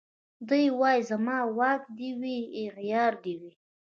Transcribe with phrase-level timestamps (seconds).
[0.47, 3.51] دی وايي زما واک دي وي اغيار دي وي